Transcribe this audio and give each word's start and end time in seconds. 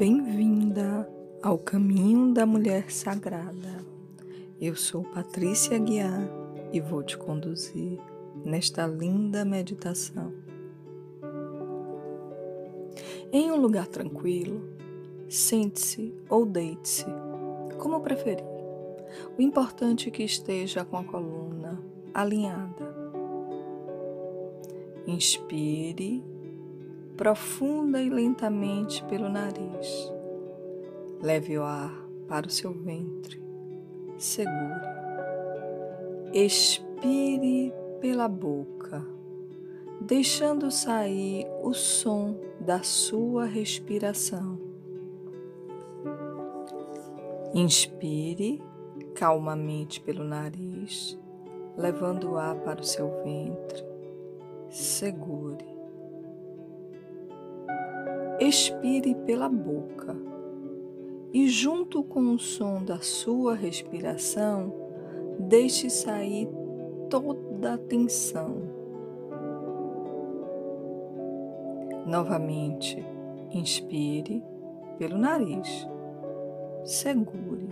Bem-vinda 0.00 1.06
ao 1.42 1.58
caminho 1.58 2.32
da 2.32 2.46
mulher 2.46 2.90
sagrada. 2.90 3.84
Eu 4.58 4.74
sou 4.74 5.04
Patrícia 5.04 5.78
Guiar 5.78 6.26
e 6.72 6.80
vou 6.80 7.02
te 7.02 7.18
conduzir 7.18 8.00
nesta 8.42 8.86
linda 8.86 9.44
meditação. 9.44 10.32
Em 13.30 13.52
um 13.52 13.56
lugar 13.56 13.86
tranquilo, 13.88 14.70
sente-se 15.28 16.14
ou 16.30 16.46
deite-se, 16.46 17.04
como 17.78 18.00
preferir. 18.00 18.42
O 19.38 19.42
importante 19.42 20.08
é 20.08 20.10
que 20.10 20.22
esteja 20.22 20.82
com 20.82 20.96
a 20.96 21.04
coluna 21.04 21.78
alinhada. 22.14 22.96
Inspire 25.06 26.29
profunda 27.20 28.00
e 28.00 28.08
lentamente 28.08 29.04
pelo 29.04 29.28
nariz. 29.28 30.10
Leve 31.20 31.58
o 31.58 31.62
ar 31.62 31.92
para 32.26 32.46
o 32.46 32.50
seu 32.50 32.72
ventre. 32.72 33.38
Segure. 34.16 34.80
Expire 36.32 37.74
pela 38.00 38.26
boca, 38.26 39.06
deixando 40.00 40.70
sair 40.70 41.46
o 41.62 41.74
som 41.74 42.40
da 42.58 42.82
sua 42.82 43.44
respiração. 43.44 44.58
Inspire 47.52 48.62
calmamente 49.14 50.00
pelo 50.00 50.24
nariz, 50.24 51.20
levando 51.76 52.30
o 52.30 52.38
ar 52.38 52.56
para 52.60 52.80
o 52.80 52.84
seu 52.84 53.10
ventre. 53.22 53.84
Segure 54.70 55.69
expire 58.40 59.14
pela 59.26 59.50
boca 59.50 60.16
e, 61.32 61.46
junto 61.46 62.02
com 62.02 62.34
o 62.34 62.38
som 62.38 62.82
da 62.82 62.98
sua 63.00 63.54
respiração, 63.54 64.72
deixe 65.38 65.90
sair 65.90 66.48
toda 67.10 67.74
a 67.74 67.78
tensão. 67.78 68.62
Novamente, 72.06 73.04
inspire 73.52 74.42
pelo 74.98 75.18
nariz, 75.18 75.86
segure, 76.82 77.68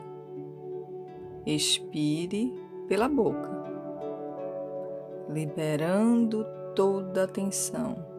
expire 1.47 2.53
pela 2.87 3.09
boca, 3.09 3.51
liberando 5.31 6.45
toda 6.77 7.25
a 7.25 7.27
tensão. 7.27 8.18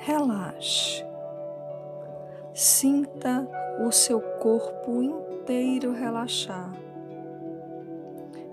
Relaxe. 0.00 1.04
Sinta 2.54 3.46
o 3.86 3.92
seu 3.92 4.20
corpo 4.20 5.02
inteiro 5.02 5.92
relaxar. 5.92 6.74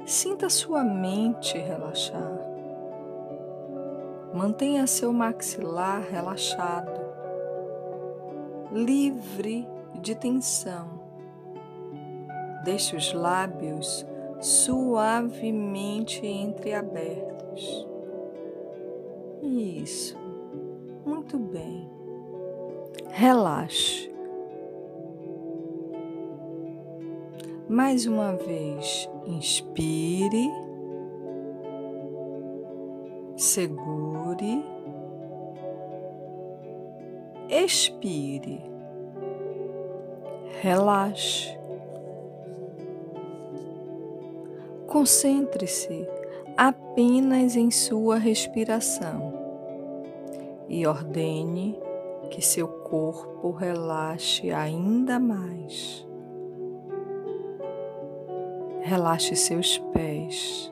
Sinta 0.06 0.50
sua 0.50 0.84
mente 0.84 1.58
relaxar. 1.58 2.38
Mantenha 4.34 4.86
seu 4.86 5.14
maxilar 5.14 6.02
relaxado, 6.02 7.02
livre 8.72 9.67
de 10.02 10.16
tensão. 10.16 11.00
Deixe 12.64 12.95
os 12.95 13.14
lábios 13.14 14.06
suavemente 14.39 16.26
entreabertos. 16.28 17.88
Isso. 19.42 20.27
Muito 21.08 21.40
bem. 21.40 21.90
Relaxe. 23.12 24.14
Mais 27.70 28.06
uma 28.06 28.34
vez, 28.34 29.10
inspire, 29.26 30.52
segure, 33.38 34.66
expire, 37.50 38.62
relaxe. 40.62 41.58
Concentre-se 44.88 46.06
apenas 46.58 47.56
em 47.56 47.72
sua 47.72 48.17
respiração 48.17 49.36
e 50.67 50.86
ordene 50.86 51.80
que 52.30 52.42
seu 52.42 52.67
corpo 52.67 53.52
relaxe 53.52 54.52
ainda 54.52 55.20
mais. 55.20 56.05
Relaxe 58.82 59.36
seus 59.36 59.78
pés. 59.94 60.72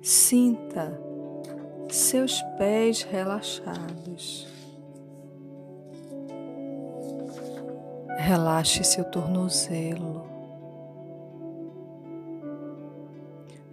Sinta 0.00 1.00
seus 1.88 2.40
pés 2.56 3.02
relaxados. 3.02 4.48
Relaxe 8.16 8.84
seu 8.84 9.04
tornozelo, 9.04 10.22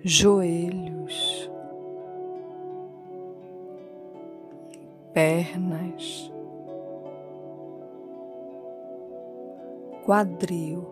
joelhos. 0.04 0.99
Pernas, 5.20 6.32
quadril, 10.06 10.88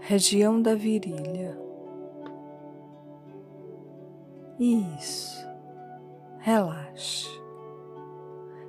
região 0.00 0.60
da 0.60 0.74
virilha. 0.74 1.58
Isso, 4.58 5.48
relaxe. 6.40 7.26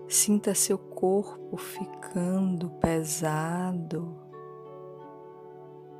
Sinta 0.07 0.55
seu 0.55 0.77
corpo 0.77 1.57
ficando 1.57 2.69
pesado. 2.79 4.15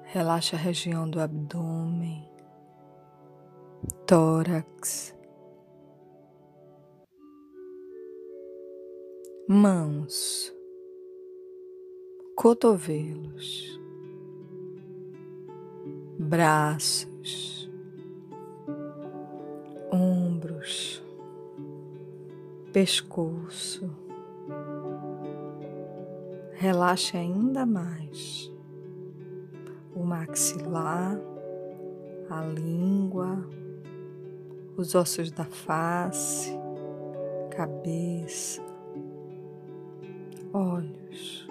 Relaxe 0.04 0.56
a 0.56 0.60
região 0.60 1.10
do 1.10 1.20
abdômen, 1.20 2.32
tórax, 4.08 5.14
mãos, 9.54 10.56
cotovelos, 12.38 13.78
braços, 16.18 17.70
ombros, 19.92 21.04
pescoço. 22.72 23.94
Relaxe 26.54 27.18
ainda 27.18 27.66
mais 27.66 28.50
o 29.94 30.02
maxilar, 30.02 31.20
a 32.30 32.42
língua, 32.46 33.46
os 34.78 34.96
ossos 34.96 35.30
da 35.30 35.44
face, 35.44 36.58
cabeça, 37.50 38.71
olhos, 40.54 41.48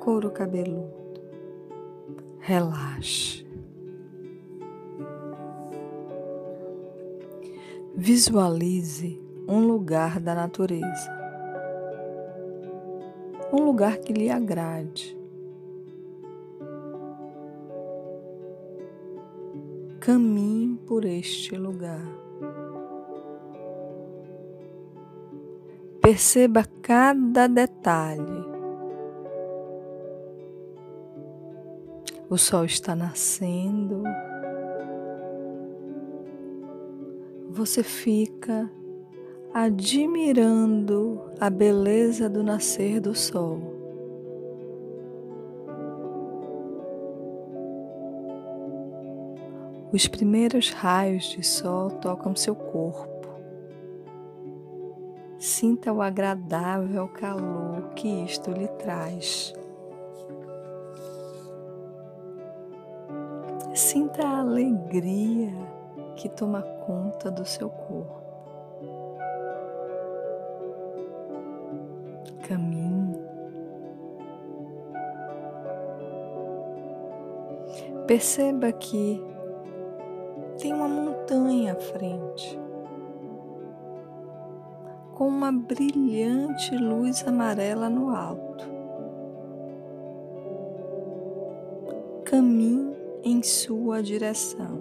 couro 0.00 0.30
cabeludo. 0.30 1.02
Relaxe. 2.38 3.46
Visualize 7.94 9.20
um 9.46 9.66
lugar 9.66 10.18
da 10.18 10.34
natureza, 10.34 11.10
um 13.52 13.64
lugar 13.64 13.98
que 13.98 14.12
lhe 14.12 14.30
agrade. 14.30 15.16
Caminhe 20.00 20.78
por 20.86 21.04
este 21.04 21.54
lugar. 21.54 22.31
Perceba 26.02 26.64
cada 26.82 27.46
detalhe. 27.46 28.44
O 32.28 32.36
sol 32.36 32.64
está 32.64 32.96
nascendo. 32.96 34.02
Você 37.50 37.84
fica 37.84 38.68
admirando 39.54 41.20
a 41.38 41.48
beleza 41.48 42.28
do 42.28 42.42
nascer 42.42 43.00
do 43.00 43.14
sol. 43.14 43.60
Os 49.92 50.08
primeiros 50.08 50.70
raios 50.70 51.26
de 51.26 51.46
sol 51.46 51.90
tocam 51.90 52.34
seu 52.34 52.56
corpo 52.56 53.11
Sinta 55.62 55.92
o 55.92 56.02
agradável 56.02 57.06
calor 57.06 57.90
que 57.94 58.08
isto 58.24 58.50
lhe 58.50 58.66
traz. 58.66 59.54
Sinta 63.72 64.26
a 64.26 64.40
alegria 64.40 65.52
que 66.16 66.28
toma 66.28 66.62
conta 66.62 67.30
do 67.30 67.44
seu 67.44 67.70
corpo. 67.70 68.22
Caminhe. 72.48 73.16
Perceba 78.08 78.72
que 78.72 79.24
tem 80.58 80.72
uma 80.74 80.88
montanha 80.88 81.74
à 81.74 81.76
frente 81.76 82.60
com 85.22 85.28
uma 85.28 85.52
brilhante 85.52 86.76
luz 86.76 87.24
amarela 87.24 87.88
no 87.88 88.10
alto. 88.10 88.68
Caminhe 92.24 92.96
em 93.22 93.40
sua 93.40 94.02
direção. 94.02 94.80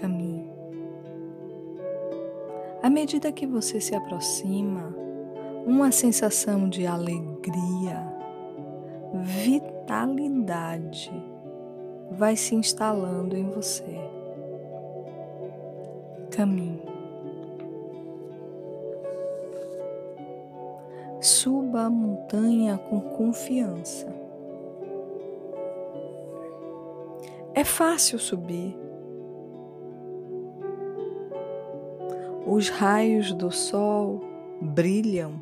Caminhe. 0.00 0.50
À 2.82 2.90
medida 2.90 3.30
que 3.30 3.46
você 3.46 3.80
se 3.80 3.94
aproxima, 3.94 4.92
uma 5.64 5.92
sensação 5.92 6.68
de 6.68 6.84
alegria, 6.84 8.12
vitalidade 9.22 11.12
vai 12.10 12.34
se 12.34 12.56
instalando 12.56 13.36
em 13.36 13.48
você 13.48 14.23
caminho. 16.34 16.82
Suba 21.20 21.82
a 21.82 21.90
montanha 21.90 22.76
com 22.76 23.00
confiança. 23.00 24.06
É 27.54 27.62
fácil 27.62 28.18
subir. 28.18 28.76
Os 32.46 32.68
raios 32.68 33.32
do 33.32 33.50
sol 33.50 34.20
brilham 34.60 35.40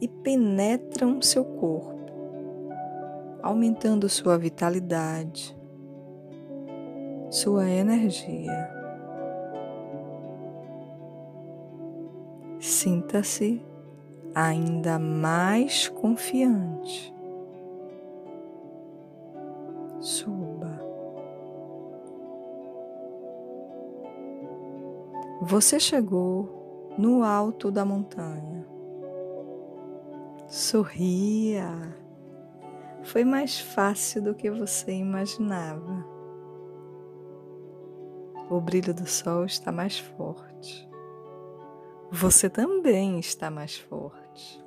e 0.00 0.08
penetram 0.08 1.22
seu 1.22 1.44
corpo, 1.44 2.10
aumentando 3.42 4.08
sua 4.08 4.36
vitalidade, 4.36 5.56
sua 7.30 7.68
energia. 7.70 8.75
Sinta-se 12.68 13.64
ainda 14.34 14.98
mais 14.98 15.88
confiante. 15.88 17.14
Suba. 20.00 20.80
Você 25.42 25.78
chegou 25.78 26.92
no 26.98 27.22
alto 27.22 27.70
da 27.70 27.84
montanha. 27.84 28.66
Sorria. 30.48 31.70
Foi 33.04 33.22
mais 33.22 33.60
fácil 33.60 34.20
do 34.22 34.34
que 34.34 34.50
você 34.50 34.90
imaginava. 34.90 36.04
O 38.50 38.60
brilho 38.60 38.92
do 38.92 39.06
sol 39.06 39.44
está 39.44 39.70
mais 39.70 40.00
forte 40.00 40.95
você 42.10 42.48
também 42.48 43.18
está 43.18 43.50
mais 43.50 43.76
forte. 43.76 44.64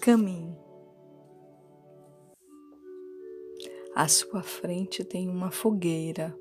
Caminhe. 0.00 0.56
À 3.94 4.06
sua 4.08 4.42
frente 4.42 5.02
tem 5.02 5.28
uma 5.28 5.50
fogueira. 5.50 6.38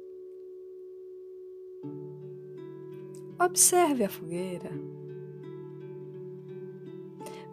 Observe 3.39 4.03
a 4.03 4.09
fogueira. 4.09 4.71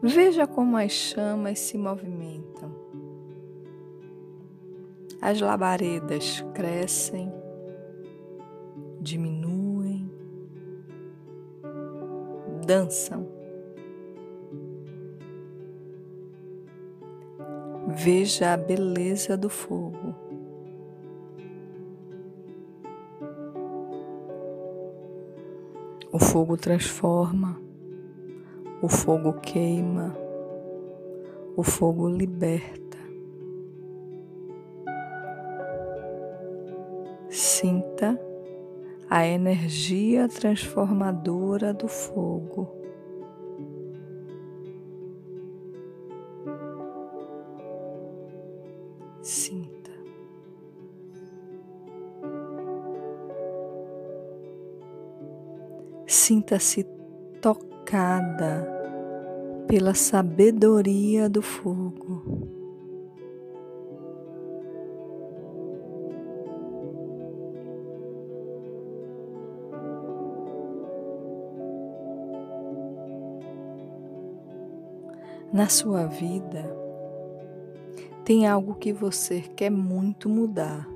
Veja 0.03 0.47
como 0.47 0.77
as 0.77 0.91
chamas 0.91 1.61
se 1.61 1.79
movimentam. 1.79 2.73
As 5.21 5.41
labaredas 5.41 6.45
crescem, 6.53 7.33
diminuem 9.01 9.62
dançam. 12.73 13.29
Veja 17.89 18.55
a 18.55 18.57
beleza 18.57 19.37
do 19.37 19.51
fogo. 19.51 20.15
O 26.11 26.19
fogo 26.19 26.57
transforma, 26.57 27.61
o 28.81 28.89
fogo 28.89 29.35
queima, 29.35 30.17
o 31.55 31.63
fogo 31.63 32.09
liberta. 32.09 32.99
Sinta 37.29 38.19
a 39.15 39.27
energia 39.27 40.27
transformadora 40.27 41.75
do 41.75 41.87
fogo. 41.87 42.75
Sinta. 49.21 49.91
Sinta-se 56.07 56.83
tocada 57.43 58.67
pela 59.69 59.93
sabedoria 59.93 61.29
do 61.29 61.43
fogo. 61.43 62.42
Na 75.53 75.69
sua 75.69 76.07
vida 76.07 76.83
tem 78.25 78.47
algo 78.47 78.75
que 78.75 78.93
você 78.93 79.41
quer 79.41 79.71
muito 79.71 80.29
mudar. 80.29 80.89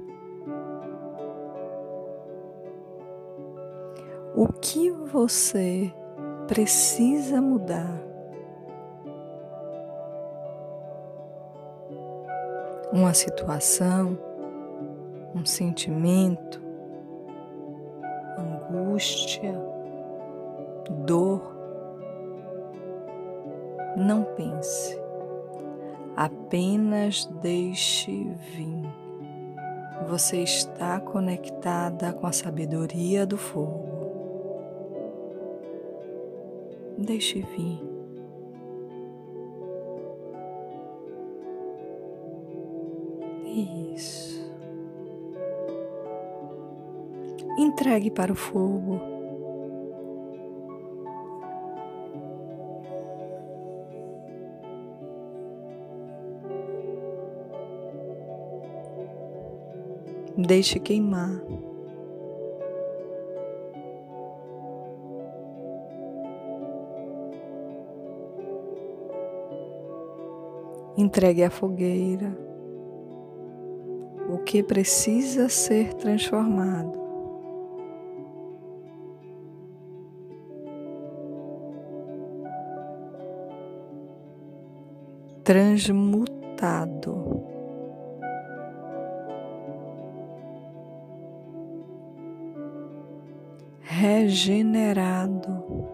O 4.35 4.47
que 4.49 4.91
você 4.91 5.93
precisa 6.47 7.41
mudar? 7.41 8.03
Uma 12.93 13.13
situação, 13.13 14.19
um 15.35 15.45
sentimento, 15.45 16.63
angústia, 18.39 19.53
dor 21.05 21.56
não 23.97 24.25
pense, 24.37 25.01
apenas 26.15 27.25
deixe 27.41 28.25
vir. 28.53 28.87
Você 30.07 30.43
está 30.43 31.01
conectada 31.01 32.13
com 32.13 32.27
a 32.27 32.33
sabedoria 32.33 33.27
do 33.27 33.39
fogo. 33.39 33.97
Deixe 36.99 37.41
vir. 37.41 37.81
Isso. 43.95 44.37
Entregue 47.59 48.11
para 48.11 48.31
o 48.31 48.37
fogo 48.37 49.16
Deixe 60.47 60.79
queimar. 60.79 61.43
Entregue 70.97 71.43
a 71.43 71.51
fogueira, 71.51 72.33
o 74.33 74.39
que 74.39 74.63
precisa 74.63 75.49
ser 75.49 75.93
transformado. 75.95 76.97
Transmutado. 85.43 87.26
Regenerado. 93.99 95.87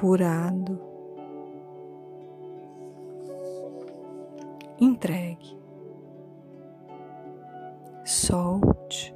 curado, 0.00 0.80
entregue, 4.80 5.58
solte. 8.04 9.12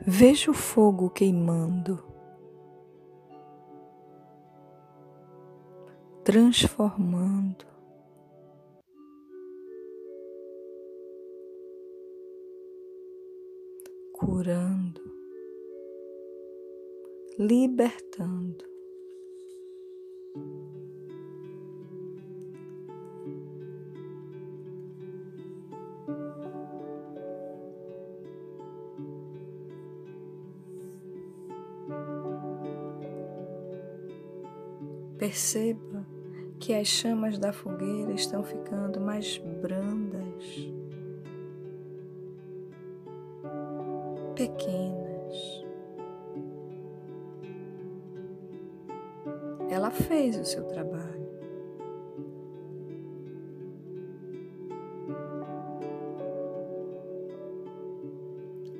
Veja 0.00 0.50
o 0.50 0.54
fogo 0.54 1.10
queimando, 1.10 2.02
transformando, 6.28 7.64
curando, 14.12 15.00
libertando. 17.38 18.62
Perceba 35.16 36.17
que 36.60 36.74
as 36.74 36.86
chamas 36.86 37.38
da 37.38 37.52
fogueira 37.52 38.12
estão 38.12 38.42
ficando 38.42 39.00
mais 39.00 39.38
brandas. 39.38 40.78
pequenas. 44.38 45.64
Ela 49.68 49.90
fez 49.90 50.38
o 50.38 50.44
seu 50.44 50.62
trabalho. 50.64 51.28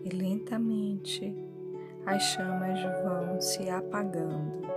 E 0.04 0.08
lentamente 0.10 1.34
as 2.06 2.22
chamas 2.22 2.80
vão 3.02 3.40
se 3.40 3.68
apagando, 3.68 4.67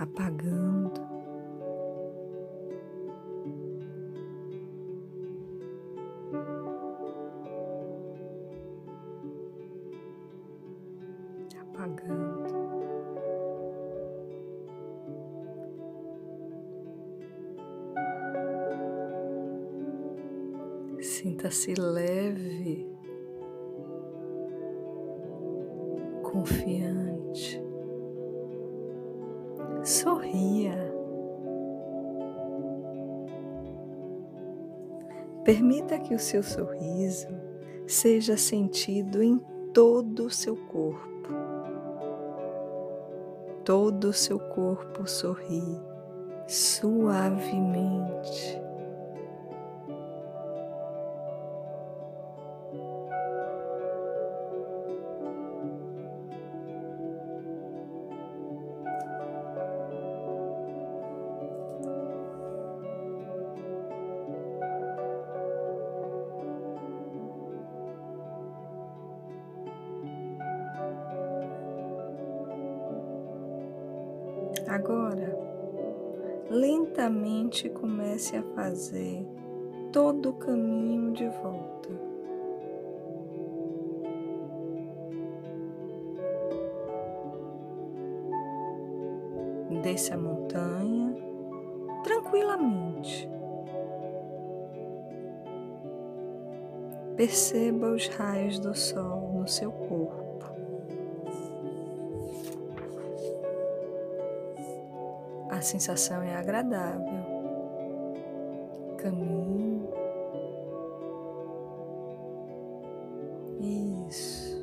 apagando. 0.00 1.10
Sinta-se 21.00 21.74
leve, 21.74 22.86
confiante. 26.22 27.59
Sorria. 29.90 30.76
Permita 35.44 35.98
que 35.98 36.14
o 36.14 36.18
seu 36.18 36.44
sorriso 36.44 37.26
seja 37.88 38.36
sentido 38.36 39.20
em 39.20 39.40
todo 39.74 40.26
o 40.26 40.30
seu 40.30 40.56
corpo. 40.68 41.28
Todo 43.64 44.10
o 44.10 44.12
seu 44.12 44.38
corpo 44.38 45.08
sorri 45.08 45.64
suavemente. 46.46 48.59
Agora, 74.70 75.36
lentamente 76.48 77.68
comece 77.70 78.36
a 78.36 78.42
fazer 78.54 79.26
todo 79.90 80.30
o 80.30 80.34
caminho 80.34 81.12
de 81.12 81.28
volta. 81.28 81.88
Desce 89.82 90.12
a 90.12 90.16
montanha 90.16 91.16
tranquilamente. 92.04 93.28
Perceba 97.16 97.90
os 97.90 98.06
raios 98.06 98.60
do 98.60 98.72
sol 98.72 99.32
no 99.34 99.48
seu 99.48 99.72
corpo. 99.72 100.19
A 105.60 105.62
sensação 105.62 106.22
é 106.22 106.34
agradável. 106.34 107.22
Caminhe. 108.96 109.86
Isso. 114.08 114.58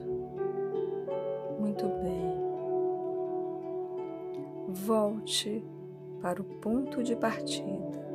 Muito 1.60 1.88
bem. 2.02 2.34
Volte 4.70 5.64
para 6.20 6.42
o 6.42 6.44
ponto 6.44 7.04
de 7.04 7.16
partida. 7.16 8.08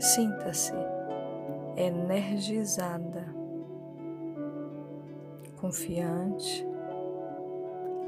Sinta-se 0.00 0.74
energizada 1.76 3.37
confiante, 5.68 6.66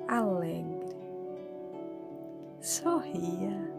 alegre. 0.08 0.96
Sorria. 2.58 3.70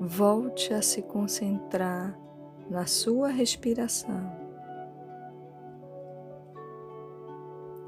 Volte 0.00 0.74
a 0.74 0.82
se 0.82 1.02
concentrar 1.02 2.18
na 2.68 2.84
sua 2.84 3.28
respiração. 3.28 4.32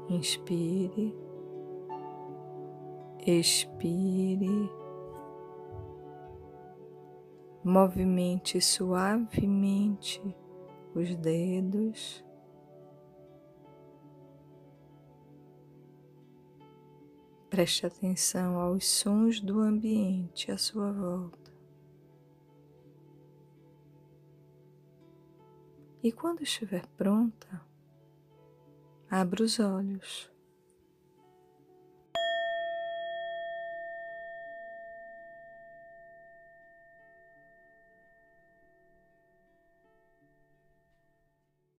Inspire, 0.09 1.13
expire. 3.25 4.86
Movimente 7.67 8.61
suavemente 8.61 10.21
os 10.95 11.13
dedos. 11.17 12.23
Preste 17.49 17.85
atenção 17.85 18.57
aos 18.57 18.87
sons 18.87 19.41
do 19.41 19.59
ambiente 19.59 20.49
à 20.49 20.57
sua 20.57 20.93
volta. 20.93 21.51
E 26.01 26.09
quando 26.09 26.43
estiver 26.43 26.87
pronta, 26.95 27.61
abra 29.11 29.43
os 29.43 29.59
olhos. 29.59 30.31